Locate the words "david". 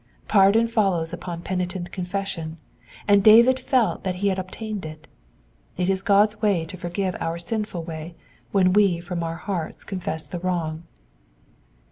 3.23-3.59